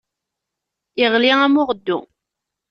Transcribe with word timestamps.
Iɣli, 1.03 1.31
am 1.45 1.55
uɣeddu. 1.61 1.99